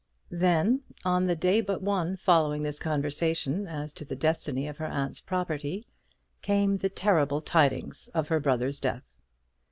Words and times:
Then, 0.31 0.81
on 1.05 1.27
the 1.27 1.35
day 1.35 1.61
but 1.61 1.83
one 1.83 2.17
following 2.17 2.63
this 2.63 2.79
conversation 2.79 3.67
as 3.67 3.93
to 3.93 4.03
the 4.03 4.15
destiny 4.15 4.67
of 4.67 4.77
her 4.77 4.87
aunt's 4.87 5.19
property, 5.19 5.85
came 6.41 6.79
the 6.79 6.89
terrible 6.89 7.39
tidings 7.39 8.07
of 8.07 8.29
her 8.29 8.39
brother's 8.39 8.79
death. 8.79 9.03